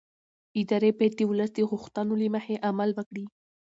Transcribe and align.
ادارې 0.61 0.91
باید 0.97 1.13
د 1.17 1.21
ولس 1.29 1.51
د 1.55 1.59
غوښتنو 1.69 2.13
له 2.21 2.27
مخې 2.35 2.61
عمل 2.67 2.89
وکړي 2.93 3.25